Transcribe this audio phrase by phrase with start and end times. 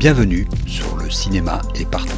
[0.00, 2.16] Bienvenue sur le cinéma est partout.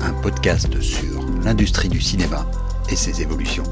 [0.00, 2.50] Un podcast sur l'industrie du cinéma
[2.90, 3.64] et ses évolutions.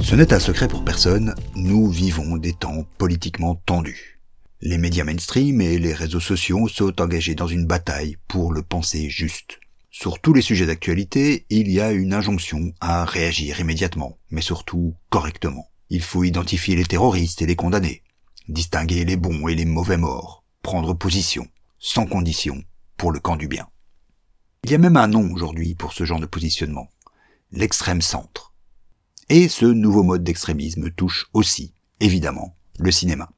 [0.00, 4.18] Ce n'est un secret pour personne, nous vivons des temps politiquement tendus.
[4.62, 9.10] Les médias mainstream et les réseaux sociaux sont engagés dans une bataille pour le penser
[9.10, 9.58] juste.
[9.96, 14.96] Sur tous les sujets d'actualité, il y a une injonction à réagir immédiatement, mais surtout
[15.08, 15.70] correctement.
[15.88, 18.02] Il faut identifier les terroristes et les condamner,
[18.48, 21.46] distinguer les bons et les mauvais morts, prendre position,
[21.78, 22.64] sans condition,
[22.96, 23.68] pour le camp du bien.
[24.64, 26.90] Il y a même un nom aujourd'hui pour ce genre de positionnement,
[27.52, 28.52] l'extrême centre.
[29.28, 33.30] Et ce nouveau mode d'extrémisme touche aussi, évidemment, le cinéma.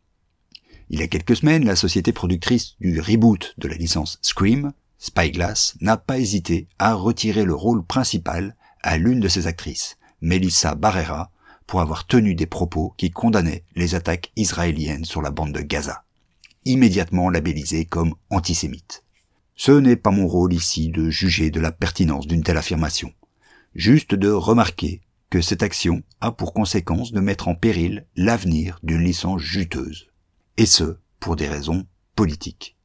[0.88, 5.76] Il y a quelques semaines, la société productrice du reboot de la licence Scream Spyglass
[5.80, 11.30] n'a pas hésité à retirer le rôle principal à l'une de ses actrices, Melissa Barrera,
[11.66, 16.04] pour avoir tenu des propos qui condamnaient les attaques israéliennes sur la bande de Gaza,
[16.64, 19.02] immédiatement labellisée comme antisémite.
[19.56, 23.12] Ce n'est pas mon rôle ici de juger de la pertinence d'une telle affirmation,
[23.74, 29.02] juste de remarquer que cette action a pour conséquence de mettre en péril l'avenir d'une
[29.02, 30.08] licence juteuse,
[30.56, 32.75] et ce, pour des raisons politiques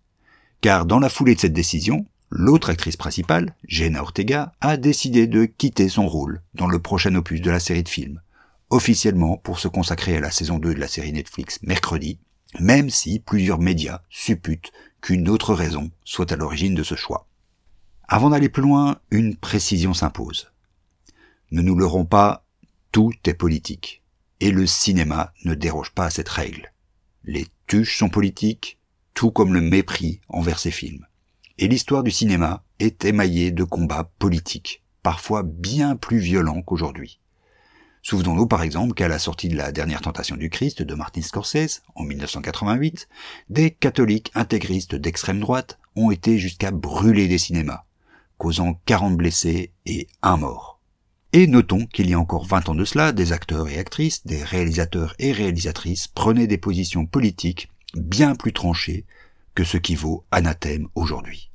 [0.62, 5.46] car dans la foulée de cette décision, l'autre actrice principale, Jenna Ortega, a décidé de
[5.46, 8.22] quitter son rôle dans le prochain opus de la série de films,
[8.70, 12.20] officiellement pour se consacrer à la saison 2 de la série Netflix mercredi,
[12.60, 17.28] même si plusieurs médias supputent qu'une autre raison soit à l'origine de ce choix.
[18.08, 20.52] Avant d'aller plus loin, une précision s'impose.
[21.52, 22.46] Ne nous leurrons pas,
[22.92, 24.04] tout est politique,
[24.40, 26.72] et le cinéma ne déroge pas à cette règle.
[27.24, 28.78] Les tuches sont politiques,
[29.22, 31.06] tout comme le mépris envers ces films.
[31.60, 37.20] Et l'histoire du cinéma est émaillée de combats politiques, parfois bien plus violents qu'aujourd'hui.
[38.02, 41.84] Souvenons-nous par exemple qu'à la sortie de la dernière tentation du Christ de Martin Scorsese,
[41.94, 43.08] en 1988,
[43.52, 47.84] des catholiques intégristes d'extrême droite ont été jusqu'à brûler des cinémas,
[48.40, 50.80] causant 40 blessés et un mort.
[51.32, 54.44] Et notons qu'il y a encore 20 ans de cela, des acteurs et actrices, des
[54.44, 59.06] réalisateurs et réalisatrices prenaient des positions politiques bien plus tranché
[59.56, 61.52] que ce qui vaut anathème aujourd'hui.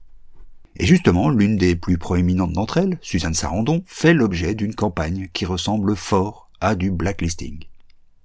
[0.78, 5.46] Et justement, l'une des plus proéminentes d'entre elles, Suzanne Sarandon, fait l'objet d'une campagne qui
[5.46, 7.64] ressemble fort à du blacklisting.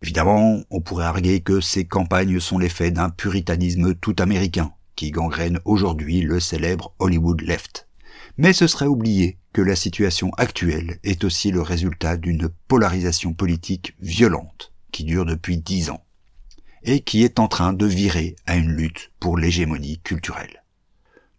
[0.01, 5.59] Évidemment, on pourrait arguer que ces campagnes sont l'effet d'un puritanisme tout américain, qui gangrène
[5.63, 7.87] aujourd'hui le célèbre Hollywood Left.
[8.37, 13.95] Mais ce serait oublier que la situation actuelle est aussi le résultat d'une polarisation politique
[14.01, 16.03] violente, qui dure depuis dix ans
[16.83, 20.63] et qui est en train de virer à une lutte pour l'hégémonie culturelle.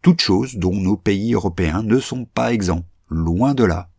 [0.03, 3.91] Toutes choses dont nos pays européens ne sont pas exempts, loin de là.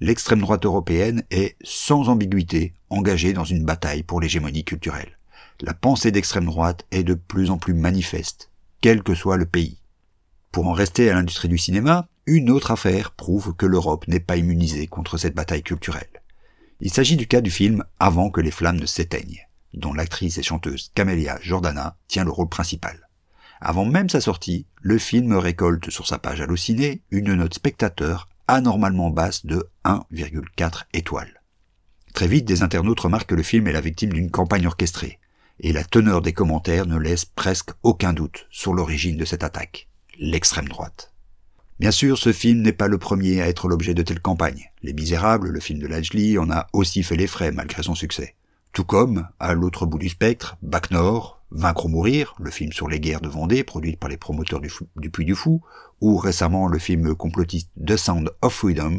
[0.00, 5.18] L'extrême droite européenne est sans ambiguïté engagée dans une bataille pour l'hégémonie culturelle.
[5.60, 9.78] La pensée d'extrême droite est de plus en plus manifeste, quel que soit le pays.
[10.52, 14.36] Pour en rester à l'industrie du cinéma, une autre affaire prouve que l'Europe n'est pas
[14.36, 16.22] immunisée contre cette bataille culturelle.
[16.80, 20.42] Il s'agit du cas du film Avant que les flammes ne s'éteignent dont l'actrice et
[20.42, 23.08] chanteuse Camélia Jordana tient le rôle principal.
[23.60, 29.10] Avant même sa sortie, le film récolte sur sa page Allociné une note spectateur anormalement
[29.10, 31.40] basse de 1,4 étoiles.
[32.12, 35.18] Très vite, des internautes remarquent que le film est la victime d'une campagne orchestrée,
[35.60, 39.88] et la teneur des commentaires ne laisse presque aucun doute sur l'origine de cette attaque,
[40.18, 41.12] l'extrême droite.
[41.80, 44.70] Bien sûr, ce film n'est pas le premier à être l'objet de telles campagnes.
[44.82, 48.36] Les Misérables, le film de Lajli, en a aussi fait les frais malgré son succès.
[48.74, 52.88] Tout comme, à l'autre bout du spectre, Bac Nord, Vaincre ou mourir, le film sur
[52.88, 55.62] les guerres de Vendée produit par les promoteurs du, du Puy du Fou,
[56.00, 58.98] ou récemment le film complotiste The Sound of Freedom,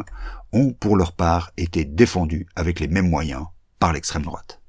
[0.54, 3.48] ont pour leur part été défendus avec les mêmes moyens
[3.78, 4.62] par l'extrême droite.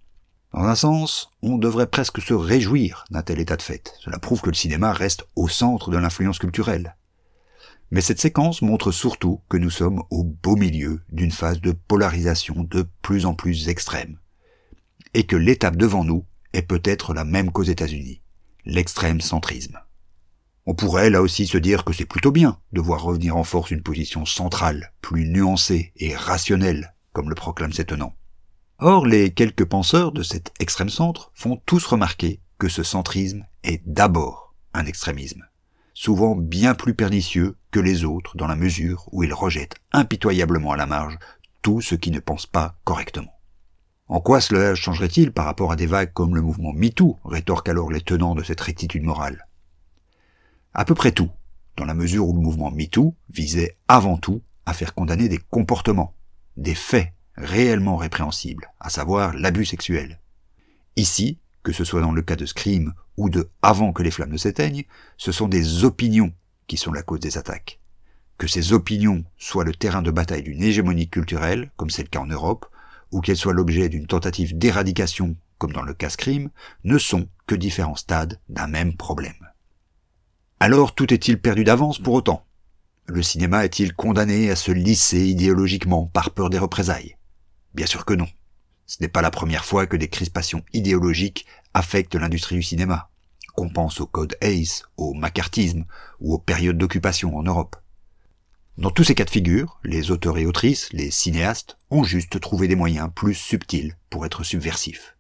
[0.53, 3.95] Dans un sens, on devrait presque se réjouir d'un tel état de fait.
[4.01, 6.97] Cela prouve que le cinéma reste au centre de l'influence culturelle.
[7.93, 12.67] Mais cette séquence montre surtout que nous sommes au beau milieu d'une phase de polarisation
[12.69, 14.19] de plus en plus extrême
[15.17, 18.21] et que l'étape devant nous est peut-être la même qu'aux États-Unis,
[18.67, 19.81] l'extrême centrisme.
[20.67, 23.71] On pourrait là aussi se dire que c'est plutôt bien de voir revenir en force
[23.71, 28.15] une position centrale, plus nuancée et rationnelle, comme le proclame cet tenants.
[28.79, 33.81] Or, les quelques penseurs de cet extrême centre font tous remarquer que ce centrisme est
[33.87, 35.47] d'abord un extrémisme,
[35.95, 40.77] souvent bien plus pernicieux que les autres dans la mesure où il rejette impitoyablement à
[40.77, 41.17] la marge
[41.63, 43.36] tout ce qui ne pense pas correctement.
[44.09, 47.91] En quoi cela changerait-il par rapport à des vagues comme le mouvement MeToo rétorquent alors
[47.91, 49.49] les tenants de cette rectitude morale?
[50.75, 51.31] À peu près tout,
[51.77, 56.15] dans la mesure où le mouvement MeToo visait avant tout à faire condamner des comportements,
[56.57, 60.21] des faits réellement répréhensibles, à savoir l'abus sexuel.
[60.95, 64.31] Ici, que ce soit dans le cas de Scream ou de Avant que les flammes
[64.31, 64.85] ne s'éteignent,
[65.17, 66.33] ce sont des opinions
[66.69, 67.81] qui sont la cause des attaques.
[68.39, 72.21] Que ces opinions soient le terrain de bataille d'une hégémonie culturelle, comme c'est le cas
[72.21, 72.67] en Europe,
[73.13, 76.51] ou qu'elles soient l'objet d'une tentative d'éradication, comme dans le cas Scream,
[76.85, 79.51] ne sont que différents stades d'un même problème.
[80.61, 82.47] Alors tout est-il perdu d'avance pour autant?
[83.07, 87.17] Le cinéma est-il condamné à se lisser idéologiquement par peur des représailles?
[87.75, 88.27] Bien sûr que non.
[88.87, 93.11] Ce n'est pas la première fois que des crispations idéologiques affectent l'industrie du cinéma.
[93.55, 95.85] Qu'on pense au code ACE, au macartisme
[96.21, 97.77] ou aux périodes d'occupation en Europe.
[98.79, 102.69] Dans tous ces cas de figure, les auteurs et autrices, les cinéastes, ont juste trouvé
[102.69, 105.17] des moyens plus subtils pour être subversifs.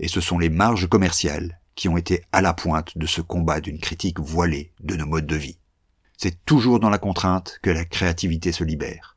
[0.00, 3.60] Et ce sont les marges commerciales qui ont été à la pointe de ce combat
[3.60, 5.58] d'une critique voilée de nos modes de vie.
[6.16, 9.16] C'est toujours dans la contrainte que la créativité se libère.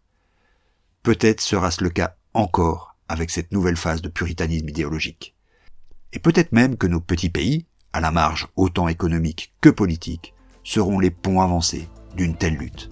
[1.01, 5.35] Peut-être sera-ce le cas encore avec cette nouvelle phase de puritanisme idéologique.
[6.13, 10.99] Et peut-être même que nos petits pays, à la marge autant économique que politique, seront
[10.99, 12.91] les ponts avancés d'une telle lutte.